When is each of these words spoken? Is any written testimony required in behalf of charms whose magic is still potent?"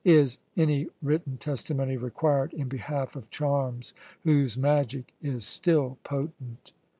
Is 0.03 0.39
any 0.57 0.87
written 1.03 1.37
testimony 1.37 1.95
required 1.95 2.53
in 2.53 2.67
behalf 2.69 3.15
of 3.15 3.29
charms 3.29 3.93
whose 4.23 4.57
magic 4.57 5.13
is 5.21 5.45
still 5.45 5.99
potent?" 6.03 6.71